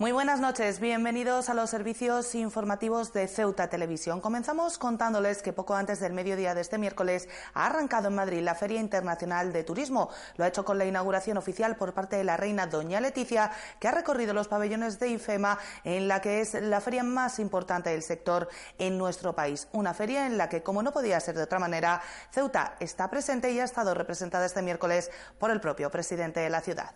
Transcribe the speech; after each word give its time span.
Muy 0.00 0.12
buenas 0.12 0.40
noches, 0.40 0.80
bienvenidos 0.80 1.50
a 1.50 1.54
los 1.54 1.68
servicios 1.68 2.34
informativos 2.34 3.12
de 3.12 3.28
Ceuta 3.28 3.68
Televisión. 3.68 4.22
Comenzamos 4.22 4.78
contándoles 4.78 5.42
que 5.42 5.52
poco 5.52 5.74
antes 5.74 6.00
del 6.00 6.14
mediodía 6.14 6.54
de 6.54 6.62
este 6.62 6.78
miércoles 6.78 7.28
ha 7.52 7.66
arrancado 7.66 8.08
en 8.08 8.14
Madrid 8.14 8.40
la 8.40 8.54
Feria 8.54 8.80
Internacional 8.80 9.52
de 9.52 9.62
Turismo. 9.62 10.08
Lo 10.38 10.44
ha 10.44 10.48
hecho 10.48 10.64
con 10.64 10.78
la 10.78 10.86
inauguración 10.86 11.36
oficial 11.36 11.76
por 11.76 11.92
parte 11.92 12.16
de 12.16 12.24
la 12.24 12.38
reina 12.38 12.66
Doña 12.66 12.98
Leticia, 12.98 13.52
que 13.78 13.88
ha 13.88 13.92
recorrido 13.92 14.32
los 14.32 14.48
pabellones 14.48 14.98
de 14.98 15.08
IFEMA, 15.08 15.58
en 15.84 16.08
la 16.08 16.22
que 16.22 16.40
es 16.40 16.54
la 16.54 16.80
feria 16.80 17.02
más 17.02 17.38
importante 17.38 17.90
del 17.90 18.02
sector 18.02 18.48
en 18.78 18.96
nuestro 18.96 19.34
país. 19.34 19.68
Una 19.72 19.92
feria 19.92 20.26
en 20.26 20.38
la 20.38 20.48
que, 20.48 20.62
como 20.62 20.82
no 20.82 20.94
podía 20.94 21.20
ser 21.20 21.36
de 21.36 21.42
otra 21.42 21.58
manera, 21.58 22.00
Ceuta 22.30 22.74
está 22.80 23.10
presente 23.10 23.52
y 23.52 23.60
ha 23.60 23.64
estado 23.64 23.92
representada 23.92 24.46
este 24.46 24.62
miércoles 24.62 25.10
por 25.38 25.50
el 25.50 25.60
propio 25.60 25.90
presidente 25.90 26.40
de 26.40 26.48
la 26.48 26.62
ciudad. 26.62 26.94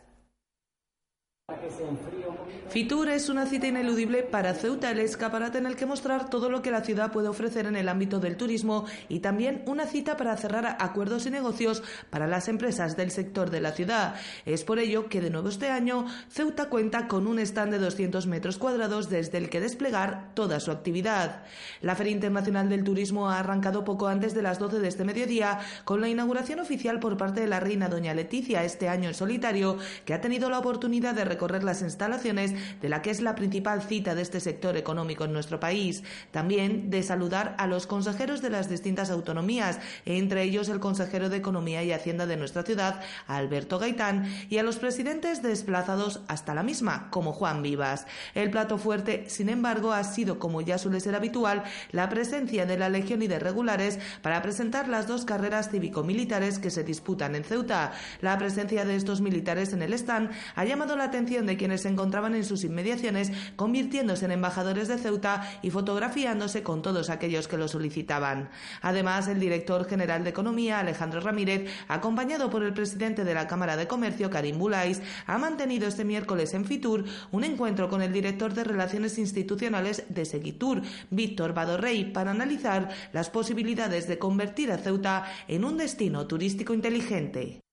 Fitur 2.70 3.10
es 3.10 3.28
una 3.28 3.44
cita 3.44 3.66
ineludible 3.66 4.22
para 4.22 4.54
Ceuta, 4.54 4.90
el 4.90 4.98
escaparate 4.98 5.58
en 5.58 5.66
el 5.66 5.76
que 5.76 5.84
mostrar 5.84 6.30
todo 6.30 6.48
lo 6.48 6.62
que 6.62 6.70
la 6.70 6.80
ciudad 6.80 7.12
puede 7.12 7.28
ofrecer 7.28 7.66
en 7.66 7.76
el 7.76 7.90
ámbito 7.90 8.18
del 8.18 8.38
turismo 8.38 8.86
y 9.10 9.20
también 9.20 9.62
una 9.66 9.84
cita 9.84 10.16
para 10.16 10.38
cerrar 10.38 10.78
acuerdos 10.80 11.26
y 11.26 11.30
negocios 11.30 11.82
para 12.08 12.26
las 12.26 12.48
empresas 12.48 12.96
del 12.96 13.10
sector 13.10 13.50
de 13.50 13.60
la 13.60 13.72
ciudad. 13.72 14.14
Es 14.46 14.64
por 14.64 14.78
ello 14.78 15.10
que 15.10 15.20
de 15.20 15.28
nuevo 15.28 15.50
este 15.50 15.68
año 15.68 16.06
Ceuta 16.30 16.70
cuenta 16.70 17.08
con 17.08 17.26
un 17.26 17.38
stand 17.38 17.72
de 17.72 17.78
200 17.78 18.26
metros 18.26 18.56
cuadrados 18.56 19.10
desde 19.10 19.36
el 19.36 19.50
que 19.50 19.60
desplegar 19.60 20.30
toda 20.32 20.60
su 20.60 20.70
actividad. 20.70 21.42
La 21.82 21.94
Feria 21.94 22.12
Internacional 22.12 22.70
del 22.70 22.84
Turismo 22.84 23.28
ha 23.28 23.38
arrancado 23.38 23.84
poco 23.84 24.08
antes 24.08 24.32
de 24.32 24.40
las 24.40 24.58
12 24.58 24.78
de 24.78 24.88
este 24.88 25.04
mediodía 25.04 25.60
con 25.84 26.00
la 26.00 26.08
inauguración 26.08 26.60
oficial 26.60 27.00
por 27.00 27.18
parte 27.18 27.42
de 27.42 27.48
la 27.48 27.60
reina 27.60 27.90
Doña 27.90 28.14
Leticia 28.14 28.64
este 28.64 28.88
año 28.88 29.08
en 29.08 29.14
solitario, 29.14 29.76
que 30.06 30.14
ha 30.14 30.22
tenido 30.22 30.48
la 30.48 30.58
oportunidad 30.58 31.14
de 31.14 31.33
recorrer 31.34 31.64
las 31.64 31.82
instalaciones 31.82 32.54
de 32.80 32.88
la 32.88 33.02
que 33.02 33.10
es 33.10 33.20
la 33.20 33.34
principal 33.34 33.82
cita 33.82 34.14
de 34.14 34.22
este 34.22 34.40
sector 34.40 34.76
económico 34.76 35.24
en 35.24 35.32
nuestro 35.32 35.58
país. 35.58 36.02
También 36.30 36.90
de 36.90 37.02
saludar 37.02 37.56
a 37.58 37.66
los 37.66 37.86
consejeros 37.86 38.40
de 38.40 38.50
las 38.50 38.68
distintas 38.68 39.10
autonomías, 39.10 39.80
entre 40.04 40.42
ellos 40.44 40.68
el 40.68 40.80
consejero 40.80 41.28
de 41.28 41.38
Economía 41.38 41.82
y 41.82 41.92
Hacienda 41.92 42.26
de 42.26 42.36
nuestra 42.36 42.62
ciudad, 42.62 43.00
Alberto 43.26 43.78
Gaitán, 43.78 44.32
y 44.48 44.58
a 44.58 44.62
los 44.62 44.76
presidentes 44.76 45.42
desplazados 45.42 46.20
hasta 46.28 46.54
la 46.54 46.62
misma, 46.62 47.08
como 47.10 47.32
Juan 47.32 47.62
Vivas. 47.62 48.06
El 48.34 48.50
plato 48.50 48.78
fuerte, 48.78 49.24
sin 49.28 49.48
embargo, 49.48 49.92
ha 49.92 50.04
sido, 50.04 50.38
como 50.38 50.60
ya 50.60 50.78
suele 50.78 51.00
ser 51.00 51.16
habitual, 51.16 51.64
la 51.90 52.08
presencia 52.08 52.64
de 52.64 52.78
la 52.78 52.88
Legión 52.88 53.22
y 53.22 53.26
de 53.26 53.40
regulares 53.40 53.98
para 54.22 54.40
presentar 54.40 54.88
las 54.88 55.08
dos 55.08 55.24
carreras 55.24 55.70
cívico-militares 55.70 56.60
que 56.60 56.70
se 56.70 56.84
disputan 56.84 57.34
en 57.34 57.42
Ceuta. 57.42 57.92
La 58.20 58.38
presencia 58.38 58.84
de 58.84 58.94
estos 58.94 59.20
militares 59.20 59.72
en 59.72 59.82
el 59.82 59.92
stand 59.94 60.30
ha 60.54 60.64
llamado 60.64 60.96
la 60.96 61.04
atención 61.04 61.23
de 61.24 61.56
quienes 61.56 61.82
se 61.82 61.88
encontraban 61.88 62.34
en 62.34 62.44
sus 62.44 62.64
inmediaciones, 62.64 63.32
convirtiéndose 63.56 64.26
en 64.26 64.32
embajadores 64.32 64.88
de 64.88 64.98
Ceuta 64.98 65.48
y 65.62 65.70
fotografiándose 65.70 66.62
con 66.62 66.82
todos 66.82 67.08
aquellos 67.08 67.48
que 67.48 67.56
lo 67.56 67.66
solicitaban. 67.66 68.50
Además, 68.82 69.26
el 69.28 69.40
director 69.40 69.86
general 69.86 70.22
de 70.22 70.30
Economía, 70.30 70.80
Alejandro 70.80 71.20
Ramírez, 71.20 71.70
acompañado 71.88 72.50
por 72.50 72.62
el 72.62 72.74
presidente 72.74 73.24
de 73.24 73.32
la 73.32 73.46
Cámara 73.46 73.78
de 73.78 73.88
Comercio, 73.88 74.28
Karim 74.28 74.58
Bulais, 74.58 75.00
ha 75.26 75.38
mantenido 75.38 75.88
este 75.88 76.04
miércoles 76.04 76.52
en 76.52 76.66
Fitur 76.66 77.04
un 77.32 77.44
encuentro 77.44 77.88
con 77.88 78.02
el 78.02 78.12
director 78.12 78.52
de 78.52 78.64
Relaciones 78.64 79.18
Institucionales 79.18 80.04
de 80.10 80.26
Seguitur, 80.26 80.82
Víctor 81.10 81.54
Badorrey, 81.54 82.12
para 82.12 82.32
analizar 82.32 82.90
las 83.14 83.30
posibilidades 83.30 84.06
de 84.08 84.18
convertir 84.18 84.70
a 84.70 84.78
Ceuta 84.78 85.24
en 85.48 85.64
un 85.64 85.78
destino 85.78 86.26
turístico 86.26 86.74
inteligente. 86.74 87.63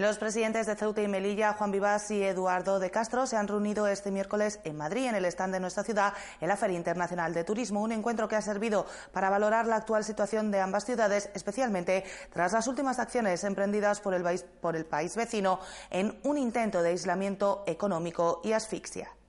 Los 0.00 0.16
presidentes 0.16 0.66
de 0.66 0.76
Ceuta 0.76 1.02
y 1.02 1.08
Melilla, 1.08 1.52
Juan 1.52 1.72
Vivas 1.72 2.10
y 2.10 2.22
Eduardo 2.22 2.78
de 2.78 2.90
Castro, 2.90 3.26
se 3.26 3.36
han 3.36 3.46
reunido 3.46 3.86
este 3.86 4.10
miércoles 4.10 4.58
en 4.64 4.78
Madrid, 4.78 5.08
en 5.08 5.14
el 5.14 5.26
stand 5.26 5.52
de 5.52 5.60
nuestra 5.60 5.84
ciudad, 5.84 6.14
en 6.40 6.48
la 6.48 6.56
Feria 6.56 6.78
Internacional 6.78 7.34
de 7.34 7.44
Turismo, 7.44 7.82
un 7.82 7.92
encuentro 7.92 8.26
que 8.26 8.34
ha 8.34 8.40
servido 8.40 8.86
para 9.12 9.28
valorar 9.28 9.66
la 9.66 9.76
actual 9.76 10.02
situación 10.02 10.50
de 10.50 10.60
ambas 10.62 10.86
ciudades, 10.86 11.28
especialmente 11.34 12.04
tras 12.32 12.54
las 12.54 12.66
últimas 12.66 12.98
acciones 12.98 13.44
emprendidas 13.44 14.00
por 14.00 14.14
el 14.14 14.22
país, 14.22 14.42
por 14.62 14.74
el 14.74 14.86
país 14.86 15.14
vecino 15.16 15.60
en 15.90 16.18
un 16.22 16.38
intento 16.38 16.80
de 16.80 16.88
aislamiento 16.88 17.62
económico 17.66 18.40
y 18.42 18.52
asfixia. 18.52 19.19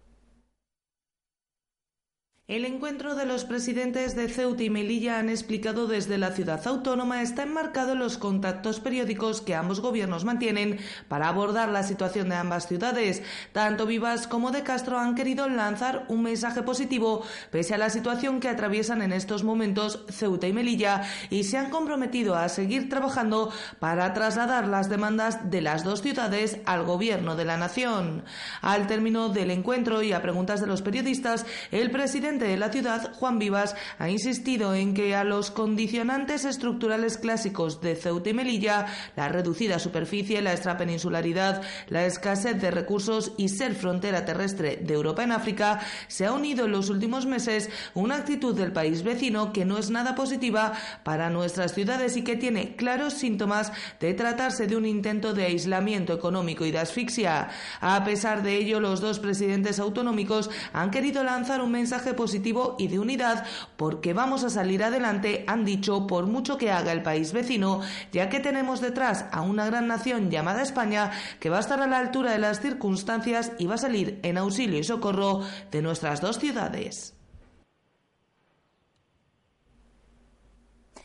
El 2.52 2.66
encuentro 2.66 3.16
de 3.16 3.26
los 3.26 3.46
presidentes 3.46 4.14
de 4.14 4.28
Ceuta 4.28 4.64
y 4.64 4.70
Melilla 4.70 5.20
han 5.20 5.30
explicado 5.30 5.88
desde 5.88 6.18
la 6.18 6.32
ciudad 6.32 6.60
autónoma 6.68 7.22
está 7.22 7.44
enmarcado 7.44 7.94
en 7.94 8.00
los 8.00 8.18
contactos 8.18 8.82
periódicos 8.82 9.40
que 9.40 9.56
ambos 9.56 9.80
gobiernos 9.80 10.26
mantienen 10.26 10.78
para 11.08 11.30
abordar 11.30 11.70
la 11.70 11.84
situación 11.84 12.28
de 12.28 12.36
ambas 12.36 12.68
ciudades. 12.68 13.24
Tanto 13.54 13.86
Vivas 13.86 14.28
como 14.28 14.52
de 14.52 14.64
Castro 14.64 15.00
han 15.00 15.16
querido 15.16 15.48
lanzar 15.48 16.04
un 16.10 16.24
mensaje 16.24 16.62
positivo 16.62 17.24
pese 17.52 17.76
a 17.76 17.78
la 17.78 17.90
situación 17.90 18.42
que 18.42 18.50
atraviesan 18.50 19.02
en 19.02 19.14
estos 19.14 19.46
momentos 19.46 20.04
Ceuta 20.10 20.46
y 20.46 20.52
Melilla 20.52 21.04
y 21.30 21.46
se 21.46 21.58
han 21.58 21.70
comprometido 21.70 22.36
a 22.36 22.50
seguir 22.50 22.90
trabajando 22.90 23.50
para 23.80 24.12
trasladar 24.14 24.68
las 24.68 24.90
demandas 24.90 25.50
de 25.50 25.62
las 25.62 25.86
dos 25.86 26.02
ciudades 26.02 26.58
al 26.66 26.84
gobierno 26.84 27.38
de 27.38 27.46
la 27.46 27.56
nación. 27.56 28.26
Al 28.60 28.88
término 28.88 29.30
del 29.30 29.52
encuentro 29.52 30.02
y 30.02 30.12
a 30.12 30.22
preguntas 30.22 30.60
de 30.60 30.68
los 30.68 30.82
periodistas, 30.82 31.46
el 31.72 31.92
presidente 31.92 32.41
de 32.46 32.57
la 32.57 32.72
ciudad, 32.72 33.13
Juan 33.13 33.40
Vivas, 33.40 33.75
ha 34.00 34.09
insistido 34.09 34.74
en 34.74 34.94
que 34.94 35.16
a 35.16 35.24
los 35.24 35.52
condicionantes 35.52 36.46
estructurales 36.46 37.18
clásicos 37.18 37.81
de 37.81 37.96
Ceuta 37.96 38.29
y 38.29 38.34
Melilla, 38.34 38.85
la 39.16 39.29
reducida 39.29 39.79
superficie, 39.79 40.41
la 40.41 40.53
extrapeninsularidad, 40.53 41.62
la 41.88 42.06
escasez 42.06 42.62
de 42.62 42.72
recursos 42.72 43.34
y 43.38 43.50
ser 43.50 43.75
frontera 43.75 44.25
terrestre 44.25 44.78
de 44.78 44.94
Europa 44.94 45.24
en 45.24 45.31
África, 45.31 45.79
se 46.07 46.25
ha 46.25 46.34
unido 46.34 46.66
en 46.66 46.72
los 46.72 46.90
últimos 46.90 47.25
meses 47.25 47.69
una 47.94 48.16
actitud 48.16 48.56
del 48.56 48.72
país 48.72 49.03
vecino 49.03 49.53
que 49.53 49.66
no 49.66 49.78
es 49.78 49.90
nada 49.90 50.16
positiva 50.16 50.73
para 51.03 51.29
nuestras 51.29 51.73
ciudades 51.73 52.18
y 52.18 52.23
que 52.23 52.35
tiene 52.35 52.75
claros 52.75 53.13
síntomas 53.13 53.72
de 54.00 54.13
tratarse 54.13 54.68
de 54.68 54.75
un 54.75 54.85
intento 54.85 55.34
de 55.34 55.46
aislamiento 55.46 56.13
económico 56.13 56.66
y 56.66 56.72
de 56.72 56.79
asfixia. 56.79 57.50
A 57.79 58.03
pesar 58.03 58.44
de 58.44 58.56
ello, 58.58 58.79
los 58.79 59.02
dos 59.02 59.19
presidentes 59.19 59.79
autonómicos 59.79 60.50
han 60.73 60.91
querido 60.91 61.23
lanzar 61.23 61.62
un 61.62 61.72
mensaje 61.72 62.13
positivo 62.22 62.76
y 62.78 62.88
de 62.88 63.00
unidad, 63.00 63.46
porque 63.78 64.14
vamos 64.14 64.44
a 64.44 64.52
salir 64.52 64.84
adelante, 64.84 65.44
han 65.48 65.66
dicho, 65.66 66.06
por 66.06 66.28
mucho 66.28 66.56
que 66.56 66.72
haga 66.72 66.92
el 66.92 67.02
país 67.02 67.34
vecino, 67.34 67.82
ya 68.12 68.30
que 68.30 68.40
tenemos 68.40 68.80
detrás 68.80 69.26
a 69.32 69.42
una 69.42 69.66
gran 69.66 69.88
nación 69.88 70.30
llamada 70.30 70.62
España 70.62 71.09
que 71.40 71.50
va 71.50 71.58
a 71.58 71.62
estar 71.62 71.82
a 71.82 71.88
la 71.88 71.98
altura 71.98 72.32
de 72.32 72.38
las 72.38 72.62
circunstancias 72.62 73.54
y 73.58 73.66
va 73.66 73.76
a 73.76 73.80
salir 73.80 74.20
en 74.22 74.38
auxilio 74.38 74.78
y 74.78 74.84
socorro 74.84 75.42
de 75.72 75.82
nuestras 75.82 76.22
dos 76.22 76.38
ciudades. 76.38 77.16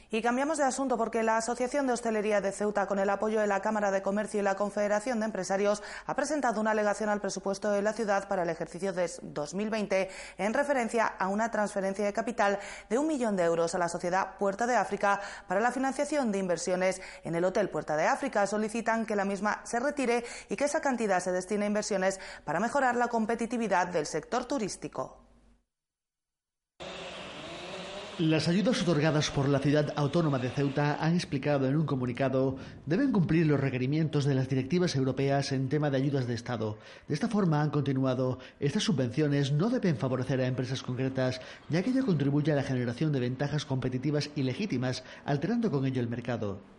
Y 0.08 0.22
cambiamos 0.22 0.58
de 0.58 0.64
asunto 0.64 0.96
porque 0.96 1.24
la 1.24 1.36
Asociación 1.36 1.88
de 1.88 1.92
Hostelería 1.92 2.40
de 2.40 2.52
Ceuta, 2.52 2.86
con 2.86 3.00
el 3.00 3.10
apoyo 3.10 3.40
de 3.40 3.48
la 3.48 3.60
Cámara 3.60 3.90
de 3.90 4.02
Comercio 4.02 4.38
y 4.38 4.42
la 4.44 4.54
Confederación 4.54 5.18
de 5.18 5.26
Empresarios, 5.26 5.82
ha 6.06 6.14
presentado 6.14 6.60
una 6.60 6.70
alegación 6.70 7.08
al 7.08 7.20
presupuesto 7.20 7.72
de 7.72 7.82
la 7.82 7.92
ciudad 7.92 8.28
para 8.28 8.44
el 8.44 8.48
ejercicio 8.48 8.92
de 8.92 9.10
2020 9.22 10.08
en 10.38 10.54
referencia 10.54 11.06
a 11.06 11.26
una 11.26 11.50
transferencia 11.50 12.04
de 12.04 12.12
capital 12.12 12.60
de 12.88 12.98
un 12.98 13.08
millón 13.08 13.34
de 13.34 13.42
euros 13.42 13.74
a 13.74 13.78
la 13.78 13.88
sociedad 13.88 14.36
Puerta 14.38 14.68
de 14.68 14.76
África 14.76 15.20
para 15.48 15.60
la 15.60 15.72
financiación 15.72 16.30
de 16.30 16.38
inversiones 16.38 17.02
en 17.24 17.34
el 17.34 17.44
Hotel 17.44 17.68
Puerta 17.68 17.96
de 17.96 18.06
África. 18.06 18.46
Solicitan 18.46 19.06
que 19.06 19.16
la 19.16 19.24
misma 19.24 19.60
se 19.64 19.80
retire 19.80 20.24
y 20.48 20.54
que 20.54 20.66
esa 20.66 20.80
cantidad 20.80 21.18
se 21.18 21.32
destine 21.32 21.64
a 21.64 21.68
inversiones 21.68 22.20
para 22.44 22.60
mejorar 22.60 22.94
la 22.94 23.08
competitividad 23.08 23.88
del 23.88 24.06
sector 24.06 24.44
turístico. 24.44 25.25
Las 28.18 28.48
ayudas 28.48 28.80
otorgadas 28.80 29.30
por 29.30 29.46
la 29.46 29.58
ciudad 29.58 29.92
autónoma 29.94 30.38
de 30.38 30.48
Ceuta 30.48 30.96
han 31.04 31.14
explicado 31.14 31.68
en 31.68 31.76
un 31.76 31.84
comunicado 31.84 32.56
deben 32.86 33.12
cumplir 33.12 33.46
los 33.46 33.60
requerimientos 33.60 34.24
de 34.24 34.34
las 34.34 34.48
directivas 34.48 34.96
europeas 34.96 35.52
en 35.52 35.68
tema 35.68 35.90
de 35.90 35.98
ayudas 35.98 36.26
de 36.26 36.32
Estado. 36.32 36.78
De 37.08 37.12
esta 37.12 37.28
forma 37.28 37.60
han 37.60 37.68
continuado, 37.68 38.38
estas 38.58 38.84
subvenciones 38.84 39.52
no 39.52 39.68
deben 39.68 39.98
favorecer 39.98 40.40
a 40.40 40.46
empresas 40.46 40.82
concretas, 40.82 41.42
ya 41.68 41.82
que 41.82 41.90
ello 41.90 42.06
contribuye 42.06 42.52
a 42.52 42.56
la 42.56 42.62
generación 42.62 43.12
de 43.12 43.20
ventajas 43.20 43.66
competitivas 43.66 44.30
ilegítimas, 44.34 45.04
alterando 45.26 45.70
con 45.70 45.84
ello 45.84 46.00
el 46.00 46.08
mercado. 46.08 46.75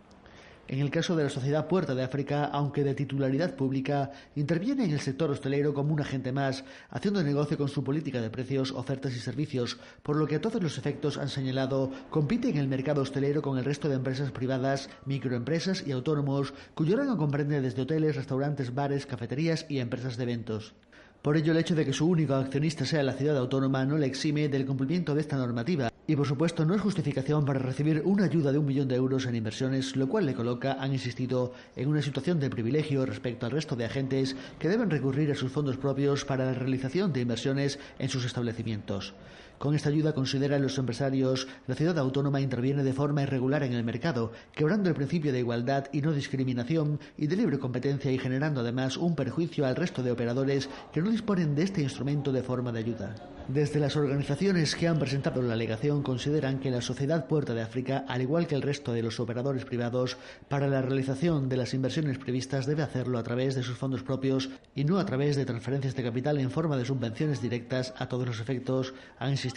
En 0.68 0.80
el 0.80 0.90
caso 0.90 1.16
de 1.16 1.24
la 1.24 1.30
Sociedad 1.30 1.66
Puerta 1.66 1.94
de 1.94 2.02
África, 2.02 2.44
aunque 2.44 2.84
de 2.84 2.94
titularidad 2.94 3.56
pública, 3.56 4.10
interviene 4.36 4.84
en 4.84 4.90
el 4.90 5.00
sector 5.00 5.30
hostelero 5.30 5.72
como 5.72 5.94
un 5.94 6.00
agente 6.02 6.30
más, 6.30 6.62
haciendo 6.90 7.22
negocio 7.22 7.56
con 7.56 7.68
su 7.68 7.82
política 7.82 8.20
de 8.20 8.28
precios, 8.28 8.72
ofertas 8.72 9.16
y 9.16 9.18
servicios, 9.18 9.78
por 10.02 10.16
lo 10.16 10.26
que 10.26 10.34
a 10.34 10.42
todos 10.42 10.62
los 10.62 10.76
efectos 10.76 11.16
han 11.16 11.30
señalado, 11.30 11.90
compite 12.10 12.50
en 12.50 12.58
el 12.58 12.68
mercado 12.68 13.00
hostelero 13.00 13.40
con 13.40 13.56
el 13.56 13.64
resto 13.64 13.88
de 13.88 13.94
empresas 13.94 14.30
privadas, 14.30 14.90
microempresas 15.06 15.86
y 15.86 15.92
autónomos, 15.92 16.52
cuyo 16.74 16.98
rango 16.98 17.16
comprende 17.16 17.62
desde 17.62 17.80
hoteles, 17.80 18.16
restaurantes, 18.16 18.74
bares, 18.74 19.06
cafeterías 19.06 19.64
y 19.70 19.78
empresas 19.78 20.18
de 20.18 20.24
eventos. 20.24 20.74
Por 21.22 21.38
ello, 21.38 21.52
el 21.52 21.58
hecho 21.58 21.76
de 21.76 21.86
que 21.86 21.94
su 21.94 22.06
único 22.06 22.34
accionista 22.34 22.84
sea 22.84 23.02
la 23.02 23.14
ciudad 23.14 23.38
autónoma 23.38 23.86
no 23.86 23.96
le 23.96 24.06
exime 24.06 24.50
del 24.50 24.66
cumplimiento 24.66 25.14
de 25.14 25.22
esta 25.22 25.38
normativa 25.38 25.87
y, 26.08 26.16
por 26.16 26.26
supuesto, 26.26 26.64
no 26.64 26.74
es 26.74 26.80
justificación 26.80 27.44
para 27.44 27.58
recibir 27.58 28.00
una 28.02 28.24
ayuda 28.24 28.50
de 28.50 28.56
un 28.56 28.64
millón 28.64 28.88
de 28.88 28.96
euros 28.96 29.26
en 29.26 29.36
inversiones, 29.36 29.94
lo 29.94 30.08
cual 30.08 30.24
le 30.24 30.32
coloca, 30.32 30.78
han 30.80 30.94
insistido, 30.94 31.52
en 31.76 31.86
una 31.86 32.00
situación 32.00 32.40
de 32.40 32.48
privilegio 32.48 33.04
respecto 33.04 33.44
al 33.44 33.52
resto 33.52 33.76
de 33.76 33.84
agentes 33.84 34.34
que 34.58 34.70
deben 34.70 34.88
recurrir 34.88 35.30
a 35.30 35.34
sus 35.34 35.52
fondos 35.52 35.76
propios 35.76 36.24
para 36.24 36.46
la 36.46 36.54
realización 36.54 37.12
de 37.12 37.20
inversiones 37.20 37.78
en 37.98 38.08
sus 38.08 38.24
establecimientos. 38.24 39.12
Con 39.58 39.74
esta 39.74 39.88
ayuda, 39.88 40.12
consideran 40.12 40.62
los 40.62 40.78
empresarios, 40.78 41.48
la 41.66 41.74
ciudad 41.74 41.98
autónoma 41.98 42.40
interviene 42.40 42.84
de 42.84 42.92
forma 42.92 43.22
irregular 43.22 43.64
en 43.64 43.72
el 43.72 43.82
mercado, 43.82 44.30
quebrando 44.54 44.88
el 44.88 44.94
principio 44.94 45.32
de 45.32 45.40
igualdad 45.40 45.86
y 45.92 46.00
no 46.00 46.12
discriminación 46.12 47.00
y 47.16 47.26
de 47.26 47.34
libre 47.34 47.58
competencia 47.58 48.12
y 48.12 48.18
generando 48.18 48.60
además 48.60 48.96
un 48.96 49.16
perjuicio 49.16 49.66
al 49.66 49.74
resto 49.74 50.04
de 50.04 50.12
operadores 50.12 50.68
que 50.92 51.02
no 51.02 51.10
disponen 51.10 51.56
de 51.56 51.64
este 51.64 51.82
instrumento 51.82 52.30
de 52.30 52.44
forma 52.44 52.70
de 52.70 52.78
ayuda. 52.78 53.16
Desde 53.48 53.80
las 53.80 53.96
organizaciones 53.96 54.76
que 54.76 54.88
han 54.88 54.98
presentado 54.98 55.40
la 55.40 55.54
alegación 55.54 56.02
consideran 56.02 56.60
que 56.60 56.70
la 56.70 56.82
Sociedad 56.82 57.26
Puerta 57.26 57.54
de 57.54 57.62
África, 57.62 58.04
al 58.06 58.20
igual 58.20 58.46
que 58.46 58.54
el 58.54 58.60
resto 58.60 58.92
de 58.92 59.02
los 59.02 59.20
operadores 59.20 59.64
privados, 59.64 60.18
para 60.48 60.68
la 60.68 60.82
realización 60.82 61.48
de 61.48 61.56
las 61.56 61.72
inversiones 61.72 62.18
previstas 62.18 62.66
debe 62.66 62.82
hacerlo 62.82 63.18
a 63.18 63.22
través 63.22 63.54
de 63.54 63.62
sus 63.62 63.78
fondos 63.78 64.02
propios 64.02 64.50
y 64.74 64.84
no 64.84 64.98
a 64.98 65.06
través 65.06 65.34
de 65.34 65.46
transferencias 65.46 65.96
de 65.96 66.02
capital 66.02 66.38
en 66.38 66.50
forma 66.50 66.76
de 66.76 66.84
subvenciones 66.84 67.40
directas 67.40 67.94
a 67.96 68.06
todos 68.06 68.26
los 68.26 68.38
efectos, 68.38 68.92
han 69.18 69.30
insistido, 69.30 69.47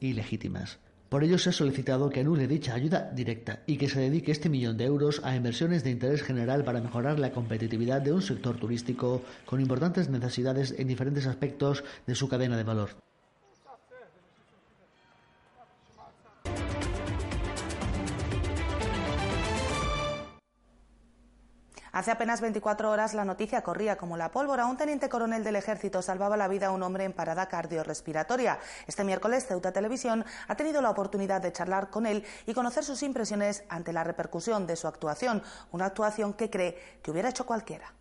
ilegítimas. 0.00 0.78
Por 1.08 1.22
ello 1.22 1.38
se 1.38 1.50
ha 1.50 1.52
solicitado 1.52 2.10
que 2.10 2.20
anule 2.20 2.48
dicha 2.48 2.74
ayuda 2.74 3.12
directa 3.14 3.62
y 3.66 3.76
que 3.76 3.88
se 3.88 4.00
dedique 4.00 4.32
este 4.32 4.48
millón 4.48 4.76
de 4.76 4.86
euros 4.86 5.20
a 5.24 5.36
inversiones 5.36 5.84
de 5.84 5.90
interés 5.90 6.22
general 6.22 6.64
para 6.64 6.80
mejorar 6.80 7.20
la 7.20 7.30
competitividad 7.30 8.02
de 8.02 8.12
un 8.12 8.22
sector 8.22 8.56
turístico 8.56 9.22
con 9.44 9.60
importantes 9.60 10.10
necesidades 10.10 10.74
en 10.76 10.88
diferentes 10.88 11.26
aspectos 11.26 11.84
de 12.06 12.16
su 12.16 12.28
cadena 12.28 12.56
de 12.56 12.64
valor. 12.64 13.05
Hace 21.96 22.10
apenas 22.10 22.42
24 22.42 22.90
horas 22.90 23.14
la 23.14 23.24
noticia 23.24 23.62
corría 23.62 23.96
como 23.96 24.18
la 24.18 24.30
pólvora. 24.30 24.66
Un 24.66 24.76
teniente 24.76 25.08
coronel 25.08 25.42
del 25.42 25.56
ejército 25.56 26.02
salvaba 26.02 26.36
la 26.36 26.46
vida 26.46 26.66
a 26.66 26.70
un 26.70 26.82
hombre 26.82 27.04
en 27.04 27.14
parada 27.14 27.48
cardiorrespiratoria. 27.48 28.58
Este 28.86 29.02
miércoles 29.02 29.46
Ceuta 29.46 29.72
Televisión 29.72 30.22
ha 30.46 30.56
tenido 30.56 30.82
la 30.82 30.90
oportunidad 30.90 31.40
de 31.40 31.54
charlar 31.54 31.88
con 31.88 32.04
él 32.04 32.22
y 32.44 32.52
conocer 32.52 32.84
sus 32.84 33.02
impresiones 33.02 33.64
ante 33.70 33.94
la 33.94 34.04
repercusión 34.04 34.66
de 34.66 34.76
su 34.76 34.86
actuación, 34.86 35.42
una 35.72 35.86
actuación 35.86 36.34
que 36.34 36.50
cree 36.50 36.98
que 37.02 37.10
hubiera 37.10 37.30
hecho 37.30 37.46
cualquiera. 37.46 37.94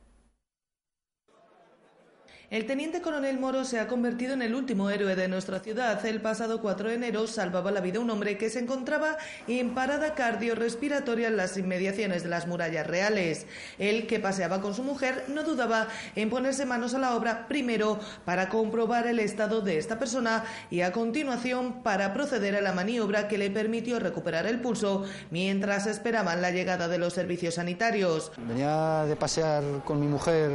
El 2.56 2.66
teniente 2.66 3.02
coronel 3.02 3.38
Moro 3.38 3.66
se 3.66 3.82
ha 3.82 3.88
convertido 3.90 4.34
en 4.34 4.42
el 4.42 4.56
último 4.56 4.90
héroe 4.90 5.18
de 5.18 5.28
nuestra 5.28 5.60
ciudad. 5.60 6.06
El 6.06 6.22
pasado 6.22 6.62
4 6.62 6.88
de 6.88 6.96
enero 6.96 7.28
salvaba 7.28 7.70
la 7.70 7.82
vida 7.82 7.98
a 7.98 8.02
un 8.02 8.10
hombre 8.10 8.38
que 8.38 8.50
se 8.50 8.60
encontraba 8.60 9.18
en 9.50 9.74
parada 9.74 10.16
cardiorrespiratoria 10.16 11.28
en 11.28 11.36
las 11.36 11.58
inmediaciones 11.58 12.24
de 12.24 12.30
las 12.30 12.48
murallas 12.48 12.88
reales. 12.88 13.46
Él, 13.78 14.08
que 14.08 14.22
paseaba 14.22 14.62
con 14.62 14.74
su 14.74 14.84
mujer, 14.84 15.26
no 15.28 15.44
dudaba 15.44 15.90
en 16.16 16.30
ponerse 16.30 16.66
manos 16.66 16.94
a 16.94 17.00
la 17.00 17.18
obra 17.18 17.50
primero 17.50 18.00
para 18.24 18.48
comprobar 18.48 19.06
el 19.08 19.20
estado 19.20 19.60
de 19.60 19.78
esta 19.78 20.00
persona 20.00 20.46
y 20.72 20.80
a 20.80 20.94
continuación 20.94 21.84
para 21.84 22.14
proceder 22.14 22.56
a 22.56 22.62
la 22.62 22.72
maniobra 22.72 23.28
que 23.28 23.38
le 23.38 23.52
permitió 23.52 24.00
recuperar 24.00 24.48
el 24.48 24.62
pulso 24.62 25.04
mientras 25.30 25.88
esperaban 25.88 26.42
la 26.42 26.52
llegada 26.52 26.88
de 26.88 27.00
los 27.00 27.12
servicios 27.12 27.56
sanitarios. 27.56 28.32
Venía 28.38 29.04
de 29.04 29.18
pasear 29.18 29.62
con 29.84 30.00
mi 30.00 30.08
mujer 30.08 30.52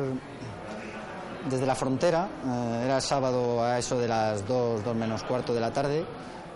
desde 1.49 1.67
la 1.67 1.75
frontera, 1.75 2.29
eh, 2.45 2.83
era 2.85 3.01
sábado 3.01 3.63
a 3.63 3.79
eso 3.79 3.99
de 3.99 4.09
las 4.09 4.47
2, 4.47 4.85
2 4.85 4.97
menos 4.97 5.23
cuarto 5.25 5.55
de 5.55 5.61
la 5.61 5.73
tarde, 5.73 6.05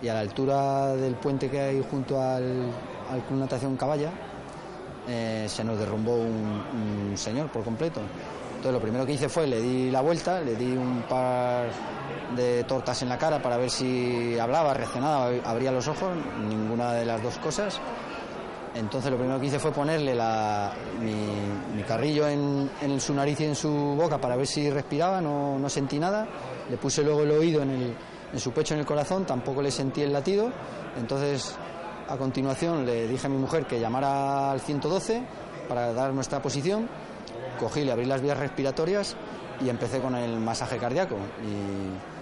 y 0.01 0.07
a 0.07 0.13
la 0.13 0.19
altura 0.19 0.95
del 0.95 1.15
puente 1.15 1.49
que 1.49 1.59
hay 1.59 1.85
junto 1.89 2.21
al, 2.21 2.71
al 3.09 3.23
Club 3.25 3.39
Natación 3.39 3.77
Caballa, 3.77 4.11
eh, 5.07 5.45
se 5.47 5.63
nos 5.63 5.77
derrumbó 5.77 6.15
un, 6.15 7.09
un, 7.11 7.17
señor 7.17 7.49
por 7.49 7.63
completo. 7.63 8.01
Entonces 8.49 8.73
lo 8.73 8.79
primero 8.79 9.05
que 9.05 9.13
hice 9.13 9.29
fue 9.29 9.45
le 9.45 9.61
di 9.61 9.91
la 9.91 10.01
vuelta, 10.01 10.41
le 10.41 10.55
di 10.55 10.75
un 10.75 11.03
par 11.07 11.69
de 12.35 12.63
tortas 12.63 13.01
en 13.03 13.09
la 13.09 13.17
cara 13.17 13.41
para 13.41 13.57
ver 13.57 13.69
si 13.69 14.37
hablaba, 14.39 14.73
reaccionaba, 14.73 15.29
abría 15.45 15.71
los 15.71 15.87
ojos, 15.87 16.11
ninguna 16.39 16.93
de 16.93 17.05
las 17.05 17.21
dos 17.21 17.37
cosas. 17.37 17.79
Entonces 18.75 19.09
lo 19.09 19.17
primero 19.17 19.39
que 19.39 19.47
hice 19.47 19.57
fue 19.57 19.71
ponerle 19.71 20.13
mi, 20.99 21.83
carrillo 21.83 22.27
en, 22.27 22.99
su 22.99 23.13
nariz 23.13 23.39
y 23.39 23.45
en 23.45 23.55
su 23.55 23.69
boca 23.69 24.19
para 24.19 24.35
ver 24.35 24.45
si 24.45 24.69
respiraba, 24.69 25.21
no, 25.21 25.57
no 25.57 25.69
sentí 25.69 25.97
nada. 25.97 26.27
Le 26.69 26.77
puse 26.77 27.01
luego 27.01 27.23
el 27.23 27.31
oído 27.31 27.61
en, 27.61 27.95
su 28.37 28.51
pecho, 28.51 28.73
en 28.73 28.81
el 28.81 28.85
corazón, 28.85 29.25
tampoco 29.25 29.61
le 29.61 29.71
sentí 29.71 30.01
el 30.01 30.11
latido. 30.11 30.51
Entonces 30.97 31.55
a 32.07 32.17
continuación 32.17 32.85
le 32.85 33.07
dije 33.07 33.27
a 33.27 33.29
mi 33.29 33.37
mujer 33.37 33.65
que 33.65 33.79
llamara 33.79 34.51
al 34.51 34.59
112 34.59 35.23
para 35.69 35.93
dar 35.93 36.13
nuestra 36.13 36.41
posición. 36.41 36.89
Cogí, 37.59 37.85
le 37.85 37.93
abrí 37.93 38.05
las 38.05 38.21
vías 38.21 38.37
respiratorias 38.37 39.15
y 39.61 39.69
empecé 39.69 40.01
con 40.01 40.15
el 40.15 40.37
masaje 40.39 40.77
cardíaco. 40.77 41.15
Y 41.41 42.15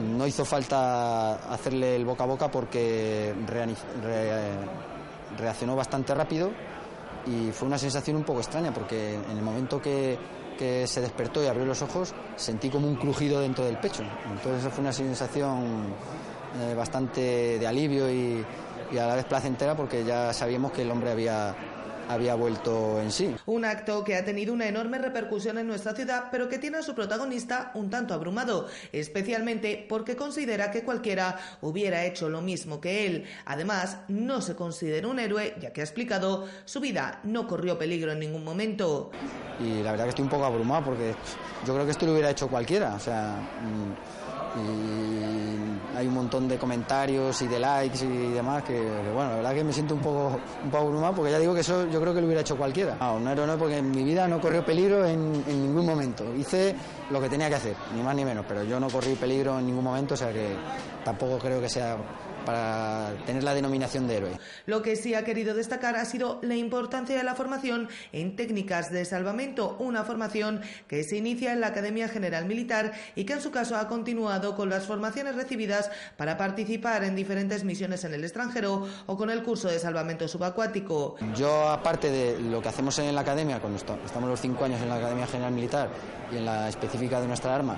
no 0.00 0.26
hizo 0.26 0.44
falta 0.44 1.36
hacerle 1.52 1.94
el 1.94 2.04
boca 2.04 2.24
a 2.24 2.26
boca 2.26 2.50
porque 2.50 3.32
reaccionó 5.38 5.76
bastante 5.76 6.14
rápido 6.14 6.50
y 7.26 7.50
fue 7.52 7.68
una 7.68 7.78
sensación 7.78 8.16
un 8.16 8.24
poco 8.24 8.40
extraña 8.40 8.72
porque 8.72 9.14
en 9.14 9.36
el 9.36 9.42
momento 9.42 9.80
que, 9.80 10.18
que, 10.58 10.86
se 10.86 11.00
despertó 11.00 11.42
y 11.42 11.46
abrió 11.46 11.64
los 11.64 11.82
ojos 11.82 12.14
sentí 12.36 12.70
como 12.70 12.86
un 12.86 12.96
crujido 12.96 13.40
dentro 13.40 13.64
del 13.64 13.78
pecho. 13.78 14.04
Entonces 14.30 14.72
fue 14.72 14.82
una 14.82 14.92
sensación 14.92 15.94
eh, 16.60 16.74
bastante 16.74 17.58
de 17.58 17.66
alivio 17.66 18.10
y, 18.10 18.44
y 18.92 18.98
a 18.98 19.06
la 19.06 19.16
vez 19.16 19.24
placentera 19.24 19.74
porque 19.74 20.04
ya 20.04 20.32
sabíamos 20.32 20.72
que 20.72 20.82
el 20.82 20.90
hombre 20.90 21.10
había 21.10 21.54
había 22.08 22.34
vuelto 22.34 23.00
en 23.00 23.10
sí. 23.10 23.34
Un 23.46 23.64
acto 23.64 24.04
que 24.04 24.16
ha 24.16 24.24
tenido 24.24 24.52
una 24.52 24.66
enorme 24.66 24.98
repercusión 24.98 25.58
en 25.58 25.66
nuestra 25.66 25.94
ciudad, 25.94 26.24
pero 26.30 26.48
que 26.48 26.58
tiene 26.58 26.78
a 26.78 26.82
su 26.82 26.94
protagonista 26.94 27.70
un 27.74 27.90
tanto 27.90 28.14
abrumado, 28.14 28.68
especialmente 28.92 29.84
porque 29.88 30.16
considera 30.16 30.70
que 30.70 30.84
cualquiera 30.84 31.38
hubiera 31.60 32.04
hecho 32.04 32.28
lo 32.28 32.40
mismo 32.40 32.80
que 32.80 33.06
él. 33.06 33.24
Además, 33.44 33.98
no 34.08 34.40
se 34.40 34.54
considera 34.54 35.08
un 35.08 35.18
héroe, 35.18 35.54
ya 35.60 35.72
que 35.72 35.80
ha 35.80 35.84
explicado, 35.84 36.46
su 36.64 36.80
vida 36.80 37.20
no 37.24 37.46
corrió 37.46 37.78
peligro 37.78 38.12
en 38.12 38.20
ningún 38.20 38.44
momento. 38.44 39.10
Y 39.60 39.82
la 39.82 39.90
verdad 39.90 40.04
que 40.04 40.10
estoy 40.10 40.24
un 40.24 40.30
poco 40.30 40.44
abrumado 40.44 40.84
porque 40.84 41.14
yo 41.66 41.74
creo 41.74 41.84
que 41.84 41.92
esto 41.92 42.06
lo 42.06 42.12
hubiera 42.12 42.30
hecho 42.30 42.48
cualquiera, 42.48 42.94
o 42.94 43.00
sea... 43.00 43.36
Y 44.56 45.96
hay 45.96 46.06
un 46.06 46.14
montón 46.14 46.46
de 46.48 46.58
comentarios 46.58 47.40
y 47.42 47.48
de 47.48 47.58
likes 47.58 48.04
y 48.04 48.32
demás 48.32 48.62
que, 48.62 48.78
bueno, 49.14 49.30
la 49.30 49.36
verdad 49.36 49.54
que 49.54 49.64
me 49.64 49.72
siento 49.72 49.94
un 49.94 50.00
poco, 50.00 50.38
un 50.64 50.70
poco 50.70 50.84
abrumado 50.84 51.14
porque 51.14 51.32
ya 51.32 51.38
digo 51.38 51.54
que 51.54 51.60
eso 51.60 51.88
yo 51.88 52.00
creo 52.00 52.12
que 52.12 52.20
lo 52.20 52.26
hubiera 52.26 52.42
hecho 52.42 52.56
cualquiera. 52.56 52.96
No, 53.00 53.16
un 53.16 53.28
héroe 53.28 53.46
no, 53.46 53.56
porque 53.56 53.78
en 53.78 53.90
mi 53.90 54.04
vida 54.04 54.28
no 54.28 54.40
corrió 54.40 54.64
peligro 54.64 55.06
en, 55.06 55.32
ningún 55.46 55.86
momento. 55.86 56.34
Hice 56.34 56.74
lo 57.10 57.20
que 57.20 57.28
tenía 57.28 57.48
que 57.48 57.54
hacer, 57.56 57.76
ni 57.94 58.02
más 58.02 58.14
ni 58.14 58.24
menos, 58.24 58.44
pero 58.46 58.62
yo 58.62 58.78
no 58.78 58.88
corrí 58.88 59.14
peligro 59.14 59.58
en 59.58 59.66
ningún 59.66 59.84
momento, 59.84 60.14
o 60.14 60.16
sea 60.16 60.32
que 60.32 60.54
tampoco 61.04 61.38
creo 61.38 61.60
que 61.60 61.68
sea 61.68 61.96
para 62.46 63.12
tener 63.26 63.44
la 63.44 63.52
denominación 63.52 64.08
de 64.08 64.16
héroe. 64.16 64.40
Lo 64.64 64.80
que 64.80 64.96
sí 64.96 65.14
ha 65.14 65.24
querido 65.24 65.54
destacar 65.54 65.96
ha 65.96 66.04
sido 66.06 66.38
la 66.42 66.54
importancia 66.54 67.16
de 67.16 67.24
la 67.24 67.34
formación 67.34 67.88
en 68.12 68.36
técnicas 68.36 68.90
de 68.90 69.04
salvamento, 69.04 69.76
una 69.78 70.04
formación 70.04 70.62
que 70.88 71.04
se 71.04 71.16
inicia 71.16 71.52
en 71.52 71.60
la 71.60 71.66
Academia 71.66 72.08
General 72.08 72.46
Militar 72.46 72.92
y 73.14 73.24
que 73.24 73.34
en 73.34 73.42
su 73.42 73.50
caso 73.50 73.76
ha 73.76 73.88
continuado 73.88 74.56
con 74.56 74.70
las 74.70 74.86
formaciones 74.86 75.34
recibidas 75.34 75.90
para 76.16 76.38
participar 76.38 77.04
en 77.04 77.16
diferentes 77.16 77.64
misiones 77.64 78.04
en 78.04 78.14
el 78.14 78.24
extranjero 78.24 78.86
o 79.06 79.16
con 79.16 79.28
el 79.28 79.42
curso 79.42 79.68
de 79.68 79.78
salvamento 79.78 80.28
subacuático. 80.28 81.16
Yo, 81.36 81.68
aparte 81.68 82.10
de 82.10 82.40
lo 82.40 82.62
que 82.62 82.68
hacemos 82.68 82.98
en 83.00 83.14
la 83.14 83.20
Academia, 83.22 83.60
cuando 83.60 83.78
estamos 83.78 84.30
los 84.30 84.40
cinco 84.40 84.64
años 84.64 84.80
en 84.80 84.88
la 84.88 84.96
Academia 84.96 85.26
General 85.26 85.52
Militar 85.52 85.90
y 86.32 86.36
en 86.36 86.44
la 86.44 86.68
específica 86.68 87.20
de 87.20 87.26
nuestra 87.26 87.54
arma, 87.54 87.76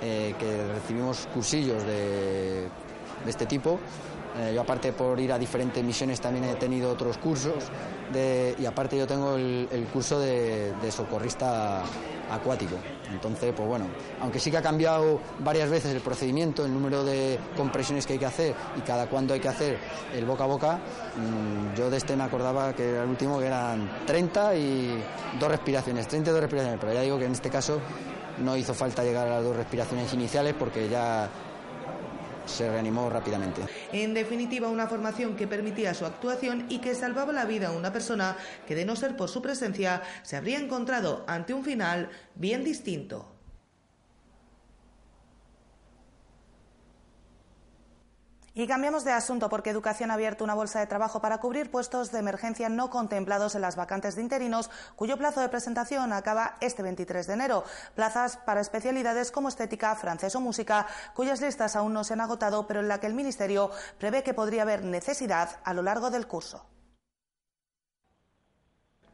eh, 0.00 0.34
que 0.38 0.66
recibimos 0.72 1.28
cursillos 1.34 1.84
de 1.84 2.68
de 3.24 3.30
este 3.30 3.46
tipo. 3.46 3.78
Eh, 4.38 4.52
yo 4.54 4.60
aparte 4.60 4.92
por 4.92 5.18
ir 5.18 5.32
a 5.32 5.38
diferentes 5.38 5.82
misiones 5.82 6.20
también 6.20 6.44
he 6.44 6.54
tenido 6.54 6.90
otros 6.90 7.18
cursos 7.18 7.70
y 8.58 8.64
aparte 8.64 8.96
yo 8.96 9.06
tengo 9.06 9.36
el, 9.36 9.86
curso 9.92 10.20
de, 10.20 10.72
de, 10.80 10.90
socorrista 10.92 11.82
acuático. 12.30 12.76
Entonces, 13.10 13.52
pues 13.56 13.68
bueno, 13.68 13.86
aunque 14.20 14.38
sí 14.38 14.50
que 14.50 14.58
ha 14.58 14.62
cambiado 14.62 15.20
varias 15.40 15.70
veces 15.70 15.94
el 15.94 16.00
procedimiento, 16.00 16.64
el 16.64 16.72
número 16.72 17.04
de 17.04 17.38
compresiones 17.56 18.06
que 18.06 18.14
hay 18.14 18.18
que 18.18 18.26
hacer 18.26 18.54
y 18.76 18.80
cada 18.82 19.06
cuándo 19.06 19.34
hay 19.34 19.40
que 19.40 19.48
hacer 19.48 19.78
el 20.14 20.24
boca 20.24 20.44
a 20.44 20.46
boca, 20.46 20.76
mm, 20.76 21.76
yo 21.76 21.90
de 21.90 21.96
este 21.96 22.16
me 22.16 22.24
acordaba 22.24 22.72
que 22.74 22.88
era 22.88 23.02
el 23.02 23.08
último 23.08 23.38
que 23.38 23.46
eran 23.46 23.90
30 24.06 24.56
y 24.56 25.02
dos 25.38 25.50
respiraciones, 25.50 26.06
32 26.08 26.40
respiraciones, 26.40 26.80
pero 26.80 26.92
ya 26.92 27.00
digo 27.00 27.18
que 27.18 27.26
en 27.26 27.32
este 27.32 27.50
caso 27.50 27.80
no 28.38 28.56
hizo 28.56 28.74
falta 28.74 29.02
llegar 29.02 29.26
a 29.26 29.36
las 29.36 29.44
dos 29.44 29.56
respiraciones 29.56 30.12
iniciales 30.12 30.54
porque 30.58 30.88
ya 30.88 31.28
se 32.48 32.70
reanimó 32.70 33.08
rápidamente. 33.10 33.62
En 33.92 34.14
definitiva, 34.14 34.68
una 34.68 34.86
formación 34.86 35.36
que 35.36 35.46
permitía 35.46 35.94
su 35.94 36.06
actuación 36.06 36.66
y 36.68 36.78
que 36.78 36.94
salvaba 36.94 37.32
la 37.32 37.44
vida 37.44 37.68
a 37.68 37.72
una 37.72 37.92
persona 37.92 38.36
que, 38.66 38.74
de 38.74 38.84
no 38.84 38.96
ser 38.96 39.16
por 39.16 39.28
su 39.28 39.42
presencia, 39.42 40.02
se 40.22 40.36
habría 40.36 40.58
encontrado 40.58 41.24
ante 41.26 41.54
un 41.54 41.64
final 41.64 42.08
bien 42.34 42.64
distinto. 42.64 43.37
Y 48.58 48.66
cambiamos 48.66 49.04
de 49.04 49.12
asunto 49.12 49.48
porque 49.48 49.70
Educación 49.70 50.10
ha 50.10 50.14
abierto 50.14 50.42
una 50.42 50.52
bolsa 50.52 50.80
de 50.80 50.88
trabajo 50.88 51.20
para 51.20 51.38
cubrir 51.38 51.70
puestos 51.70 52.10
de 52.10 52.18
emergencia 52.18 52.68
no 52.68 52.90
contemplados 52.90 53.54
en 53.54 53.60
las 53.60 53.76
vacantes 53.76 54.16
de 54.16 54.22
interinos, 54.22 54.68
cuyo 54.96 55.16
plazo 55.16 55.40
de 55.40 55.48
presentación 55.48 56.12
acaba 56.12 56.56
este 56.60 56.82
23 56.82 57.24
de 57.28 57.34
enero. 57.34 57.62
Plazas 57.94 58.36
para 58.36 58.60
especialidades 58.60 59.30
como 59.30 59.48
estética, 59.48 59.94
francés 59.94 60.34
o 60.34 60.40
música, 60.40 60.88
cuyas 61.14 61.40
listas 61.40 61.76
aún 61.76 61.92
no 61.92 62.02
se 62.02 62.14
han 62.14 62.20
agotado, 62.20 62.66
pero 62.66 62.80
en 62.80 62.88
la 62.88 62.98
que 62.98 63.06
el 63.06 63.14
Ministerio 63.14 63.70
prevé 63.96 64.24
que 64.24 64.34
podría 64.34 64.62
haber 64.62 64.82
necesidad 64.82 65.60
a 65.62 65.72
lo 65.72 65.82
largo 65.82 66.10
del 66.10 66.26
curso. 66.26 66.66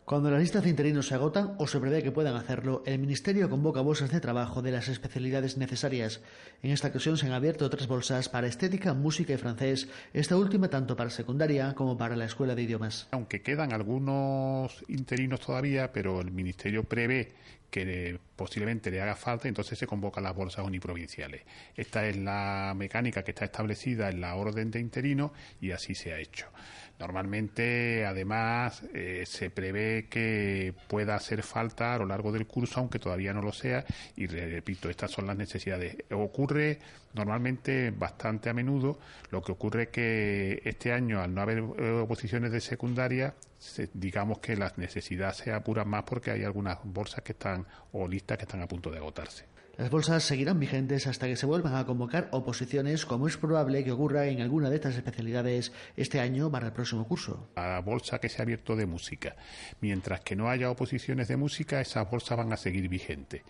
Cuando 0.04 0.30
las 0.30 0.40
listas 0.40 0.64
de 0.64 0.68
interinos 0.68 1.08
se 1.08 1.14
agotan 1.14 1.54
o 1.56 1.66
se 1.66 1.80
prevé 1.80 2.02
que 2.02 2.12
puedan 2.12 2.36
hacerlo, 2.36 2.82
el 2.84 2.98
Ministerio 2.98 3.48
convoca 3.48 3.80
bolsas 3.80 4.10
de 4.10 4.20
trabajo 4.20 4.60
de 4.60 4.70
las 4.70 4.88
especialidades 4.88 5.56
necesarias. 5.56 6.20
En 6.62 6.72
esta 6.72 6.88
ocasión 6.88 7.16
se 7.16 7.24
han 7.24 7.32
abierto 7.32 7.70
tres 7.70 7.86
bolsas 7.86 8.28
para 8.28 8.46
estética, 8.46 8.92
música 8.92 9.32
y 9.32 9.38
francés, 9.38 9.88
esta 10.12 10.36
última 10.36 10.68
tanto 10.68 10.94
para 10.94 11.08
secundaria 11.08 11.74
como 11.74 11.96
para 11.96 12.16
la 12.16 12.26
escuela 12.26 12.54
de 12.54 12.64
idiomas. 12.64 13.08
Aunque 13.12 13.40
quedan 13.40 13.72
algunos 13.72 14.84
interinos 14.88 15.40
todavía, 15.40 15.90
pero 15.90 16.20
el 16.20 16.32
Ministerio 16.32 16.84
prevé 16.84 17.32
que 17.70 18.20
posiblemente 18.36 18.90
le 18.90 19.00
haga 19.00 19.14
falta, 19.14 19.48
entonces 19.48 19.78
se 19.78 19.86
convocan 19.86 20.24
las 20.24 20.34
bolsas 20.34 20.64
uniprovinciales. 20.64 21.42
Esta 21.76 22.06
es 22.06 22.16
la 22.16 22.74
mecánica 22.76 23.22
que 23.22 23.30
está 23.30 23.44
establecida 23.44 24.08
en 24.08 24.20
la 24.20 24.34
orden 24.34 24.70
de 24.70 24.80
interino 24.80 25.32
y 25.60 25.70
así 25.70 25.94
se 25.94 26.12
ha 26.12 26.18
hecho. 26.18 26.46
Normalmente, 26.98 28.06
además, 28.06 28.84
eh, 28.94 29.24
se 29.26 29.50
prevé 29.50 30.06
que 30.08 30.74
pueda 30.88 31.16
hacer 31.16 31.42
falta 31.42 31.94
a 31.94 31.98
lo 31.98 32.06
largo 32.06 32.30
del 32.30 32.46
curso, 32.46 32.80
aunque 32.80 33.00
todavía 33.00 33.32
no 33.32 33.42
lo 33.42 33.52
sea, 33.52 33.84
y 34.16 34.26
repito, 34.26 34.88
estas 34.88 35.10
son 35.10 35.26
las 35.26 35.36
necesidades. 35.36 35.96
Ocurre 36.10 36.78
normalmente 37.14 37.90
bastante 37.90 38.50
a 38.50 38.54
menudo, 38.54 38.98
lo 39.30 39.42
que 39.42 39.52
ocurre 39.52 39.88
que 39.88 40.60
este 40.64 40.92
año, 40.92 41.20
al 41.20 41.34
no 41.34 41.40
haber 41.40 41.60
oposiciones 41.60 42.52
de 42.52 42.60
secundaria, 42.60 43.34
digamos 43.94 44.38
que 44.38 44.56
las 44.56 44.76
necesidades 44.78 45.36
se 45.38 45.52
apuran 45.52 45.88
más 45.88 46.02
porque 46.04 46.30
hay 46.30 46.44
algunas 46.44 46.78
bolsas 46.84 47.22
que 47.22 47.32
están 47.32 47.66
o 47.92 48.06
listas 48.06 48.38
que 48.38 48.44
están 48.44 48.62
a 48.62 48.68
punto 48.68 48.90
de 48.90 48.98
agotarse. 48.98 49.46
Las 49.76 49.90
bolsas 49.90 50.22
seguirán 50.22 50.60
vigentes 50.60 51.08
hasta 51.08 51.26
que 51.26 51.34
se 51.34 51.46
vuelvan 51.46 51.74
a 51.74 51.84
convocar 51.84 52.28
oposiciones, 52.30 53.04
como 53.04 53.26
es 53.26 53.36
probable 53.36 53.82
que 53.82 53.90
ocurra 53.90 54.26
en 54.26 54.40
alguna 54.40 54.70
de 54.70 54.76
estas 54.76 54.94
especialidades 54.94 55.72
este 55.96 56.20
año 56.20 56.48
para 56.48 56.66
el 56.66 56.72
próximo 56.72 57.08
curso. 57.08 57.48
La 57.56 57.80
bolsa 57.80 58.20
que 58.20 58.28
se 58.28 58.40
ha 58.40 58.44
abierto 58.44 58.76
de 58.76 58.86
música, 58.86 59.34
mientras 59.80 60.20
que 60.20 60.36
no 60.36 60.48
haya 60.48 60.70
oposiciones 60.70 61.26
de 61.26 61.36
música, 61.36 61.80
esas 61.80 62.08
bolsas 62.08 62.38
van 62.38 62.52
a 62.52 62.56
seguir 62.56 62.88
vigentes. 62.88 63.42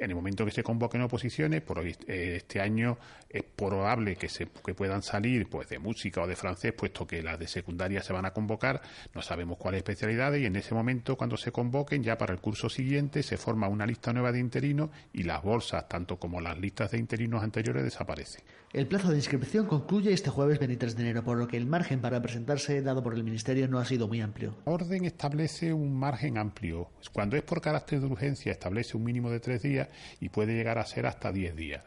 En 0.00 0.08
el 0.08 0.16
momento 0.16 0.46
que 0.46 0.50
se 0.50 0.62
convoquen 0.62 1.02
oposiciones, 1.02 1.60
por 1.60 1.86
eh, 1.86 1.92
este 2.06 2.62
año 2.62 2.96
es 3.28 3.42
probable 3.42 4.16
que, 4.16 4.30
se, 4.30 4.48
que 4.64 4.72
puedan 4.72 5.02
salir 5.02 5.46
pues 5.46 5.68
de 5.68 5.78
música 5.78 6.22
o 6.22 6.26
de 6.26 6.36
francés, 6.36 6.72
puesto 6.72 7.06
que 7.06 7.22
las 7.22 7.38
de 7.38 7.48
secundaria 7.48 8.02
se 8.02 8.14
van 8.14 8.24
a 8.24 8.32
convocar, 8.32 8.80
no 9.14 9.20
sabemos 9.20 9.58
cuáles 9.58 9.80
especialidades, 9.80 10.40
y 10.40 10.46
en 10.46 10.56
ese 10.56 10.74
momento, 10.74 11.18
cuando 11.18 11.36
se 11.36 11.52
convoquen, 11.52 12.02
ya 12.02 12.16
para 12.16 12.32
el 12.32 12.40
curso 12.40 12.70
siguiente, 12.70 13.22
se 13.22 13.36
forma 13.36 13.68
una 13.68 13.84
lista 13.84 14.14
nueva 14.14 14.32
de 14.32 14.38
interinos 14.38 14.88
y 15.12 15.24
las 15.24 15.42
bolsas 15.42 15.65
tanto 15.88 16.18
como 16.18 16.40
las 16.40 16.58
listas 16.58 16.90
de 16.90 16.98
interinos 16.98 17.42
anteriores, 17.42 17.84
desaparecen. 17.84 18.42
El 18.72 18.86
plazo 18.86 19.10
de 19.10 19.16
inscripción 19.16 19.66
concluye 19.66 20.12
este 20.12 20.30
jueves 20.30 20.58
23 20.58 20.96
de 20.96 21.02
enero, 21.02 21.24
por 21.24 21.38
lo 21.38 21.48
que 21.48 21.56
el 21.56 21.66
margen 21.66 22.00
para 22.00 22.20
presentarse 22.20 22.82
dado 22.82 23.02
por 23.02 23.14
el 23.14 23.24
Ministerio 23.24 23.68
no 23.68 23.78
ha 23.78 23.84
sido 23.84 24.08
muy 24.08 24.20
amplio. 24.20 24.54
La 24.66 24.72
orden 24.72 25.04
establece 25.04 25.72
un 25.72 25.98
margen 25.98 26.38
amplio. 26.38 26.90
Cuando 27.12 27.36
es 27.36 27.42
por 27.42 27.60
carácter 27.60 28.00
de 28.00 28.06
urgencia, 28.06 28.52
establece 28.52 28.96
un 28.96 29.04
mínimo 29.04 29.30
de 29.30 29.40
tres 29.40 29.62
días 29.62 29.88
y 30.20 30.28
puede 30.28 30.54
llegar 30.54 30.78
a 30.78 30.86
ser 30.86 31.06
hasta 31.06 31.32
diez 31.32 31.56
días. 31.56 31.82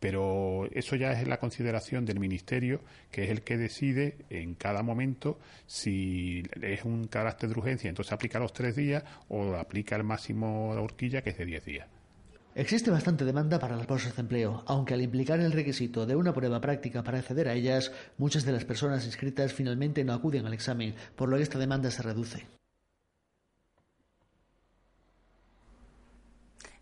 Pero 0.00 0.68
eso 0.72 0.96
ya 0.96 1.12
es 1.12 1.26
la 1.26 1.38
consideración 1.38 2.04
del 2.04 2.20
Ministerio, 2.20 2.80
que 3.10 3.24
es 3.24 3.30
el 3.30 3.42
que 3.42 3.56
decide 3.56 4.16
en 4.30 4.54
cada 4.54 4.82
momento 4.82 5.38
si 5.66 6.42
es 6.60 6.84
un 6.84 7.06
carácter 7.06 7.50
de 7.50 7.58
urgencia, 7.58 7.88
entonces 7.88 8.12
aplica 8.12 8.38
los 8.38 8.52
tres 8.52 8.76
días 8.76 9.04
o 9.28 9.54
aplica 9.54 9.96
el 9.96 10.04
máximo 10.04 10.74
de 10.74 10.80
horquilla, 10.80 11.22
que 11.22 11.30
es 11.30 11.38
de 11.38 11.44
diez 11.46 11.64
días. 11.64 11.88
Existe 12.58 12.90
bastante 12.90 13.24
demanda 13.24 13.60
para 13.60 13.76
las 13.76 13.86
bolsas 13.86 14.16
de 14.16 14.22
empleo, 14.22 14.64
aunque 14.66 14.92
al 14.92 15.00
implicar 15.00 15.38
el 15.38 15.52
requisito 15.52 16.06
de 16.06 16.16
una 16.16 16.34
prueba 16.34 16.60
práctica 16.60 17.04
para 17.04 17.18
acceder 17.18 17.46
a 17.46 17.54
ellas, 17.54 17.92
muchas 18.16 18.44
de 18.44 18.50
las 18.50 18.64
personas 18.64 19.06
inscritas 19.06 19.52
finalmente 19.52 20.02
no 20.02 20.12
acuden 20.12 20.44
al 20.44 20.54
examen, 20.54 20.96
por 21.14 21.28
lo 21.28 21.36
que 21.36 21.44
esta 21.44 21.60
demanda 21.60 21.88
se 21.92 22.02
reduce. 22.02 22.57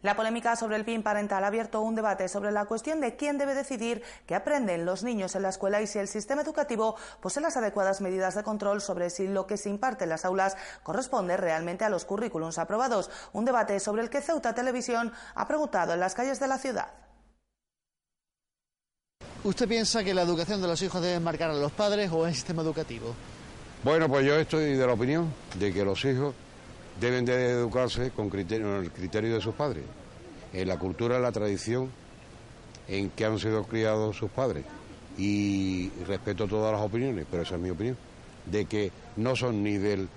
La 0.06 0.14
polémica 0.14 0.54
sobre 0.54 0.76
el 0.76 0.84
PIN 0.84 1.02
parental 1.02 1.42
ha 1.42 1.48
abierto 1.48 1.80
un 1.80 1.96
debate 1.96 2.28
sobre 2.28 2.52
la 2.52 2.66
cuestión 2.66 3.00
de 3.00 3.16
quién 3.16 3.38
debe 3.38 3.56
decidir 3.56 4.04
qué 4.24 4.36
aprenden 4.36 4.84
los 4.84 5.02
niños 5.02 5.34
en 5.34 5.42
la 5.42 5.48
escuela 5.48 5.82
y 5.82 5.88
si 5.88 5.98
el 5.98 6.06
sistema 6.06 6.42
educativo 6.42 6.94
posee 7.20 7.42
las 7.42 7.56
adecuadas 7.56 8.00
medidas 8.00 8.36
de 8.36 8.44
control 8.44 8.80
sobre 8.80 9.10
si 9.10 9.26
lo 9.26 9.48
que 9.48 9.56
se 9.56 9.68
imparte 9.68 10.04
en 10.04 10.10
las 10.10 10.24
aulas 10.24 10.56
corresponde 10.84 11.36
realmente 11.36 11.84
a 11.84 11.88
los 11.88 12.04
currículums 12.04 12.58
aprobados. 12.58 13.10
Un 13.32 13.46
debate 13.46 13.80
sobre 13.80 14.02
el 14.02 14.08
que 14.08 14.22
Ceuta 14.22 14.54
Televisión 14.54 15.12
ha 15.34 15.48
preguntado 15.48 15.94
en 15.94 15.98
las 15.98 16.14
calles 16.14 16.38
de 16.38 16.46
la 16.46 16.58
ciudad. 16.58 16.86
¿Usted 19.42 19.66
piensa 19.66 20.04
que 20.04 20.14
la 20.14 20.22
educación 20.22 20.62
de 20.62 20.68
los 20.68 20.80
hijos 20.82 21.02
debe 21.02 21.18
marcar 21.18 21.50
a 21.50 21.54
los 21.54 21.72
padres 21.72 22.12
o 22.12 22.28
el 22.28 22.32
sistema 22.32 22.62
educativo? 22.62 23.12
Bueno, 23.82 24.08
pues 24.08 24.24
yo 24.24 24.36
estoy 24.36 24.76
de 24.76 24.86
la 24.86 24.92
opinión 24.92 25.34
de 25.58 25.74
que 25.74 25.84
los 25.84 26.04
hijos 26.04 26.32
deben 27.00 27.24
de 27.24 27.50
educarse 27.50 28.10
con 28.10 28.26
el 28.26 28.90
criterio 28.90 29.34
de 29.34 29.40
sus 29.40 29.54
padres, 29.54 29.84
en 30.52 30.68
la 30.68 30.78
cultura, 30.78 31.16
en 31.16 31.22
la 31.22 31.32
tradición 31.32 31.90
en 32.88 33.10
que 33.10 33.24
han 33.24 33.38
sido 33.38 33.64
criados 33.64 34.16
sus 34.16 34.30
padres. 34.30 34.64
Y 35.18 35.90
respeto 36.06 36.46
todas 36.46 36.72
las 36.72 36.82
opiniones, 36.82 37.26
pero 37.30 37.42
esa 37.42 37.54
es 37.54 37.60
mi 37.60 37.70
opinión, 37.70 37.96
de 38.44 38.66
que 38.66 38.92
no 39.16 39.34
son 39.34 39.62
ni 39.62 39.78
del 39.78 40.08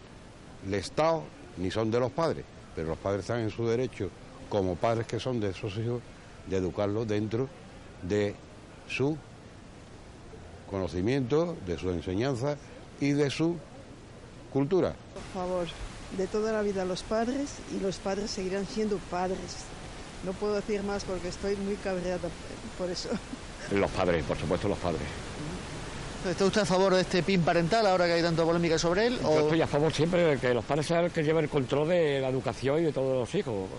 Estado 0.71 1.23
ni 1.57 1.71
son 1.71 1.89
de 1.89 1.99
los 1.99 2.11
padres, 2.11 2.45
pero 2.75 2.89
los 2.89 2.97
padres 2.97 3.21
están 3.21 3.39
en 3.39 3.49
su 3.49 3.65
derecho, 3.65 4.09
como 4.49 4.75
padres 4.75 5.07
que 5.07 5.19
son 5.19 5.39
de 5.39 5.49
esos 5.49 5.77
hijos, 5.77 6.01
de 6.47 6.57
educarlos 6.57 7.07
dentro 7.07 7.47
de 8.01 8.35
su 8.87 9.17
conocimiento, 10.69 11.55
de 11.65 11.77
su 11.77 11.89
enseñanza 11.91 12.57
y 12.99 13.11
de 13.11 13.29
su 13.29 13.55
cultura. 14.51 14.95
Por 15.13 15.23
favor, 15.41 15.67
de 16.17 16.27
toda 16.27 16.51
la 16.51 16.61
vida 16.61 16.85
los 16.85 17.03
padres 17.03 17.49
y 17.75 17.79
los 17.79 17.97
padres 17.97 18.31
seguirán 18.31 18.65
siendo 18.65 18.97
padres. 19.09 19.65
No 20.25 20.33
puedo 20.33 20.55
decir 20.55 20.83
más 20.83 21.03
porque 21.03 21.29
estoy 21.29 21.55
muy 21.57 21.75
cabreada 21.75 22.29
por 22.77 22.89
eso. 22.89 23.09
Los 23.71 23.91
padres, 23.91 24.23
por 24.25 24.37
supuesto 24.37 24.67
los 24.67 24.77
padres. 24.77 25.01
¿Está 26.29 26.45
usted 26.45 26.61
a 26.61 26.65
favor 26.65 26.93
de 26.93 27.01
este 27.01 27.23
PIN 27.23 27.41
parental 27.43 27.87
ahora 27.87 28.05
que 28.05 28.13
hay 28.13 28.21
tanta 28.21 28.43
polémica 28.43 28.77
sobre 28.77 29.07
él? 29.07 29.19
Yo 29.21 29.39
estoy 29.39 29.61
a 29.61 29.67
favor 29.67 29.93
siempre 29.93 30.23
de 30.23 30.37
que 30.37 30.53
los 30.53 30.65
padres 30.65 30.87
sean 30.87 31.03
los 31.03 31.13
que 31.13 31.23
lleven 31.23 31.45
el 31.45 31.49
control 31.49 31.87
de 31.87 32.19
la 32.19 32.27
educación 32.27 32.79
y 32.81 32.83
de 32.83 32.91
todos 32.91 33.17
los 33.17 33.35
hijos. 33.35 33.69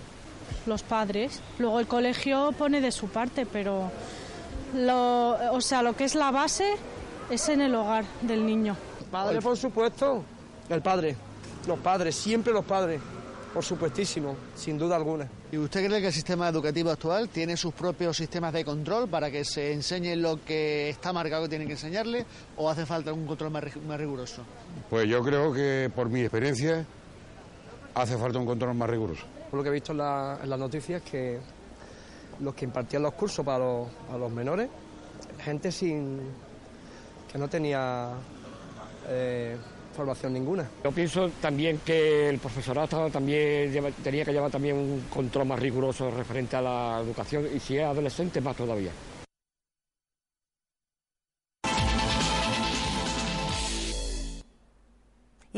Los 0.67 0.83
padres. 0.83 1.41
Luego 1.59 1.81
el 1.81 1.87
colegio 1.87 2.53
pone 2.57 2.81
de 2.81 2.93
su 2.93 3.09
parte, 3.09 3.45
pero 3.45 3.91
lo, 4.75 5.53
o 5.53 5.61
sea, 5.61 5.83
lo 5.83 5.95
que 5.95 6.05
es 6.05 6.15
la 6.15 6.31
base 6.31 6.77
es 7.29 7.49
en 7.51 7.61
el 7.61 7.75
hogar 7.75 8.05
del 8.23 8.47
niño. 8.47 8.75
Padre, 9.11 9.41
por 9.43 9.57
supuesto. 9.57 10.25
El 10.71 10.81
padre. 10.81 11.17
Los 11.67 11.79
padres, 11.79 12.17
siempre 12.17 12.53
los 12.53 12.65
padres, 12.65 13.01
por 13.53 13.65
supuestísimo, 13.65 14.37
sin 14.55 14.79
duda 14.79 14.97
alguna. 14.97 15.29
¿Y 15.53 15.59
usted 15.59 15.87
cree 15.87 16.01
que 16.01 16.07
el 16.07 16.13
sistema 16.13 16.49
educativo 16.49 16.91
actual 16.91 17.29
tiene 17.29 17.57
sus 17.57 17.75
propios 17.75 18.17
sistemas 18.17 18.53
de 18.53 18.65
control 18.65 19.09
para 19.09 19.31
que 19.31 19.45
se 19.45 19.73
enseñe 19.73 20.15
lo 20.17 20.45
que 20.45 20.89
está 20.89 21.13
marcado 21.13 21.43
que 21.45 21.49
tienen 21.49 21.67
que 21.67 21.75
enseñarle 21.75 22.25
o 22.57 22.71
hace 22.71 22.87
falta 22.87 23.13
un 23.13 23.27
control 23.27 23.51
más, 23.51 23.65
riguroso? 23.99 24.43
Pues 24.89 25.09
yo 25.09 25.23
creo 25.23 25.53
que 25.53 25.91
por 25.95 26.09
mi 26.09 26.21
experiencia 26.21 26.87
hace 27.95 28.17
falta 28.17 28.39
un 28.39 28.47
control 28.47 28.75
más 28.75 28.89
riguroso. 28.89 29.25
Por 29.51 29.59
lo 29.59 29.63
que 29.65 29.71
he 29.71 29.73
visto 29.73 29.93
en, 29.93 29.99
las 29.99 30.59
noticias 30.59 31.03
que 31.03 31.41
los 32.39 32.55
que 32.55 32.65
impartían 32.65 33.03
los 33.03 33.15
cursos 33.15 33.45
para 33.45 33.59
los, 33.59 33.89
los 34.19 34.31
menores, 34.31 34.69
gente 35.41 35.73
sin 35.73 36.21
que 37.31 37.39
no 37.39 37.49
tenía 37.49 38.11
eh, 39.09 39.57
formación 40.01 40.33
ninguna. 40.33 40.67
Yo 40.83 40.93
pienso 40.93 41.29
también 41.43 41.81
que 41.85 42.31
el 42.31 42.39
profesorado 42.39 43.11
también 43.11 43.71
tenía 44.03 44.25
que 44.25 44.33
llevar 44.33 44.51
también 44.51 44.77
un 44.77 45.05
control 45.13 45.47
más 45.47 45.61
riguroso 45.61 46.11
referente 46.11 46.57
a 46.57 46.63
la 46.63 47.01
educación 47.05 47.47
y 47.55 47.61
si 47.61 47.77
es 47.77 47.85
adolescente 47.85 48.41
más 48.41 48.57
todavía. 48.57 48.91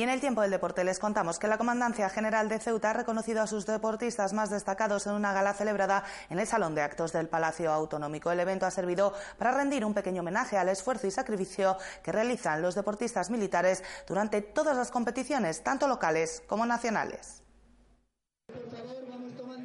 Y 0.02 0.04
en 0.04 0.10
el 0.10 0.18
tiempo 0.18 0.40
del 0.40 0.50
deporte 0.50 0.82
les 0.82 0.98
contamos 0.98 1.38
que 1.38 1.46
la 1.46 1.58
Comandancia 1.58 2.08
General 2.08 2.48
de 2.48 2.58
Ceuta 2.58 2.90
ha 2.90 2.92
reconocido 2.92 3.40
a 3.40 3.46
sus 3.46 3.66
deportistas 3.66 4.32
más 4.32 4.50
destacados 4.50 5.06
en 5.06 5.12
una 5.12 5.32
gala 5.32 5.54
celebrada 5.54 6.02
en 6.28 6.40
el 6.40 6.46
Salón 6.48 6.74
de 6.74 6.82
Actos 6.82 7.12
del 7.12 7.28
Palacio 7.28 7.70
Autonómico. 7.70 8.32
El 8.32 8.40
evento 8.40 8.66
ha 8.66 8.72
servido 8.72 9.14
para 9.38 9.52
rendir 9.52 9.84
un 9.84 9.94
pequeño 9.94 10.22
homenaje 10.22 10.58
al 10.58 10.70
esfuerzo 10.70 11.06
y 11.06 11.12
sacrificio 11.12 11.76
que 12.02 12.10
realizan 12.10 12.62
los 12.62 12.74
deportistas 12.74 13.30
militares 13.30 13.84
durante 14.08 14.42
todas 14.42 14.76
las 14.76 14.90
competiciones, 14.90 15.62
tanto 15.62 15.86
locales 15.86 16.42
como 16.48 16.66
nacionales. 16.66 17.41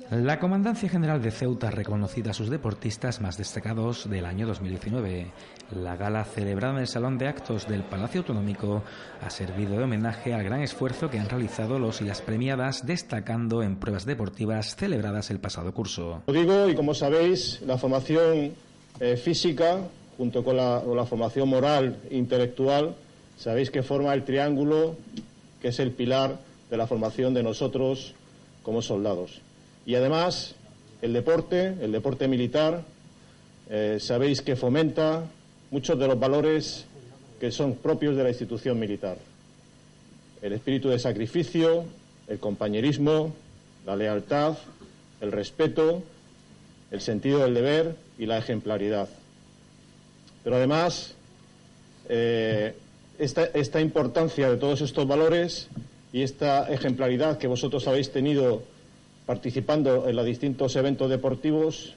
La 0.09 0.39
Comandancia 0.39 0.87
General 0.87 1.21
de 1.21 1.31
Ceuta 1.31 1.67
ha 1.67 1.71
reconocido 1.71 2.31
a 2.31 2.33
sus 2.33 2.49
deportistas 2.49 3.19
más 3.19 3.37
destacados 3.37 4.09
del 4.09 4.25
año 4.25 4.47
2019. 4.47 5.27
La 5.75 5.97
gala 5.97 6.23
celebrada 6.23 6.75
en 6.75 6.79
el 6.79 6.87
Salón 6.87 7.17
de 7.17 7.27
Actos 7.27 7.67
del 7.67 7.83
Palacio 7.83 8.21
Autonómico 8.21 8.83
ha 9.21 9.29
servido 9.29 9.77
de 9.77 9.83
homenaje 9.83 10.33
al 10.33 10.45
gran 10.45 10.61
esfuerzo 10.61 11.09
que 11.09 11.19
han 11.19 11.27
realizado 11.27 11.77
los 11.77 11.99
y 11.99 12.05
las 12.05 12.21
premiadas, 12.21 12.85
destacando 12.85 13.61
en 13.63 13.75
pruebas 13.75 14.05
deportivas 14.05 14.77
celebradas 14.77 15.29
el 15.29 15.41
pasado 15.41 15.73
curso. 15.73 16.23
Lo 16.27 16.33
digo 16.33 16.69
y 16.69 16.75
como 16.75 16.93
sabéis, 16.93 17.61
la 17.67 17.77
formación 17.77 18.53
eh, 19.01 19.17
física, 19.17 19.79
junto 20.17 20.41
con 20.41 20.55
la, 20.55 20.83
con 20.85 20.95
la 20.95 21.05
formación 21.05 21.49
moral 21.49 21.97
e 22.09 22.15
intelectual, 22.15 22.95
sabéis 23.37 23.69
que 23.69 23.83
forma 23.83 24.13
el 24.13 24.23
triángulo 24.23 24.95
que 25.61 25.67
es 25.67 25.79
el 25.81 25.91
pilar 25.91 26.39
de 26.69 26.77
la 26.77 26.87
formación 26.87 27.33
de 27.33 27.43
nosotros 27.43 28.15
como 28.67 28.81
soldados. 28.81 29.39
Y 29.85 29.95
además, 29.95 30.53
el 31.01 31.13
deporte, 31.13 31.73
el 31.79 31.93
deporte 31.93 32.27
militar, 32.27 32.83
eh, 33.69 33.97
sabéis 34.01 34.41
que 34.41 34.57
fomenta 34.57 35.23
muchos 35.71 35.97
de 35.97 36.05
los 36.05 36.19
valores 36.19 36.83
que 37.39 37.49
son 37.49 37.75
propios 37.75 38.17
de 38.17 38.23
la 38.23 38.29
institución 38.29 38.77
militar. 38.77 39.19
El 40.41 40.51
espíritu 40.51 40.89
de 40.89 40.99
sacrificio, 40.99 41.85
el 42.27 42.39
compañerismo, 42.39 43.33
la 43.85 43.95
lealtad, 43.95 44.57
el 45.21 45.31
respeto, 45.31 46.03
el 46.91 46.99
sentido 46.99 47.39
del 47.39 47.53
deber 47.53 47.95
y 48.19 48.25
la 48.25 48.37
ejemplaridad. 48.37 49.07
Pero 50.43 50.57
además, 50.57 51.13
eh, 52.09 52.75
esta, 53.17 53.45
esta 53.45 53.79
importancia 53.79 54.49
de 54.49 54.57
todos 54.57 54.81
estos 54.81 55.07
valores 55.07 55.69
y 56.13 56.23
esta 56.23 56.71
ejemplaridad 56.71 57.37
que 57.37 57.47
vosotros 57.47 57.87
habéis 57.87 58.11
tenido 58.11 58.63
participando 59.25 60.07
en 60.07 60.15
los 60.15 60.25
distintos 60.25 60.75
eventos 60.75 61.09
deportivos, 61.09 61.95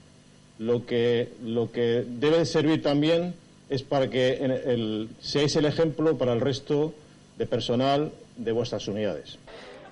lo 0.58 0.84
que, 0.84 1.32
lo 1.44 1.70
que 1.70 2.04
debe 2.06 2.44
servir 2.44 2.82
también 2.82 3.34
es 3.70 3.82
para 3.82 4.10
que 4.10 5.08
seáis 5.20 5.56
el 5.56 5.64
ejemplo 5.64 6.18
para 6.18 6.32
el 6.32 6.40
resto 6.40 6.92
de 7.38 7.46
personal 7.46 8.12
de 8.36 8.52
vuestras 8.52 8.86
unidades. 8.88 9.38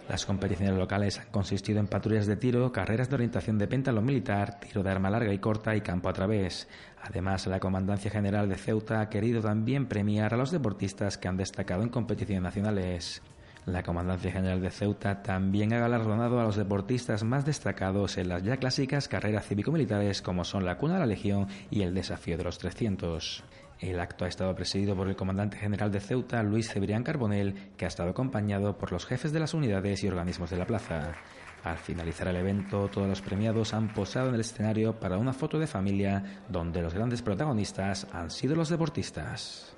Las 0.08 0.24
competiciones 0.24 0.76
locales 0.76 1.18
han 1.18 1.30
consistido 1.30 1.80
en 1.80 1.86
patrullas 1.86 2.26
de 2.26 2.36
tiro, 2.36 2.72
carreras 2.72 3.10
de 3.10 3.16
orientación 3.16 3.58
de 3.58 3.68
péntalo 3.68 4.00
militar, 4.00 4.58
tiro 4.58 4.82
de 4.82 4.90
arma 4.90 5.10
larga 5.10 5.32
y 5.32 5.38
corta 5.38 5.76
y 5.76 5.82
campo 5.82 6.08
a 6.08 6.14
través. 6.14 6.66
Además, 7.02 7.46
la 7.46 7.60
Comandancia 7.60 8.10
General 8.10 8.48
de 8.48 8.56
Ceuta 8.56 9.00
ha 9.02 9.10
querido 9.10 9.42
también 9.42 9.86
premiar 9.86 10.32
a 10.32 10.38
los 10.38 10.50
deportistas 10.50 11.18
que 11.18 11.28
han 11.28 11.36
destacado 11.36 11.82
en 11.82 11.90
competiciones 11.90 12.42
nacionales. 12.42 13.22
La 13.68 13.82
Comandancia 13.82 14.32
General 14.32 14.62
de 14.62 14.70
Ceuta 14.70 15.22
también 15.22 15.74
ha 15.74 15.78
galardonado 15.78 16.40
a 16.40 16.44
los 16.44 16.56
deportistas 16.56 17.22
más 17.22 17.44
destacados 17.44 18.16
en 18.16 18.30
las 18.30 18.42
ya 18.42 18.56
clásicas 18.56 19.08
carreras 19.08 19.46
cívico-militares 19.46 20.22
como 20.22 20.44
son 20.44 20.64
la 20.64 20.78
Cuna 20.78 20.94
de 20.94 21.00
la 21.00 21.06
Legión 21.06 21.48
y 21.70 21.82
el 21.82 21.92
Desafío 21.92 22.38
de 22.38 22.44
los 22.44 22.56
300. 22.56 23.44
El 23.80 24.00
acto 24.00 24.24
ha 24.24 24.28
estado 24.28 24.54
presidido 24.54 24.96
por 24.96 25.06
el 25.06 25.16
comandante 25.16 25.58
general 25.58 25.92
de 25.92 26.00
Ceuta, 26.00 26.42
Luis 26.42 26.72
Cebrián 26.72 27.04
Carbonel, 27.04 27.72
que 27.76 27.84
ha 27.84 27.88
estado 27.88 28.08
acompañado 28.08 28.78
por 28.78 28.90
los 28.90 29.04
jefes 29.04 29.32
de 29.32 29.40
las 29.40 29.52
unidades 29.52 30.02
y 30.02 30.08
organismos 30.08 30.48
de 30.48 30.56
la 30.56 30.66
plaza. 30.66 31.12
Al 31.62 31.76
finalizar 31.76 32.28
el 32.28 32.36
evento, 32.36 32.88
todos 32.88 33.06
los 33.06 33.20
premiados 33.20 33.74
han 33.74 33.92
posado 33.92 34.30
en 34.30 34.36
el 34.36 34.40
escenario 34.40 34.98
para 34.98 35.18
una 35.18 35.34
foto 35.34 35.58
de 35.58 35.66
familia 35.66 36.40
donde 36.48 36.80
los 36.80 36.94
grandes 36.94 37.20
protagonistas 37.20 38.06
han 38.14 38.30
sido 38.30 38.56
los 38.56 38.70
deportistas. 38.70 39.77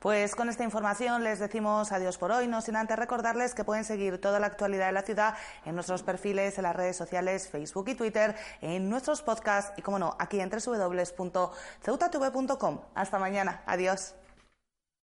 Pues 0.00 0.34
con 0.36 0.48
esta 0.48 0.64
información 0.64 1.24
les 1.24 1.40
decimos 1.40 1.90
adiós 1.90 2.18
por 2.18 2.30
hoy, 2.30 2.46
no 2.46 2.60
sin 2.60 2.76
antes 2.76 2.96
recordarles 2.96 3.52
que 3.54 3.64
pueden 3.64 3.82
seguir 3.84 4.20
toda 4.20 4.38
la 4.38 4.46
actualidad 4.46 4.86
de 4.86 4.92
la 4.92 5.02
ciudad 5.02 5.34
en 5.64 5.74
nuestros 5.74 6.04
perfiles 6.04 6.56
en 6.56 6.62
las 6.64 6.76
redes 6.76 6.96
sociales 6.96 7.48
Facebook 7.48 7.88
y 7.88 7.96
Twitter, 7.96 8.36
en 8.60 8.88
nuestros 8.88 9.22
podcasts 9.22 9.72
y, 9.76 9.82
como 9.82 9.98
no, 9.98 10.14
aquí 10.18 10.38
en 10.38 10.50
www.ceutatv.com. 10.50 12.80
Hasta 12.94 13.18
mañana. 13.18 13.64
Adiós. 13.66 14.14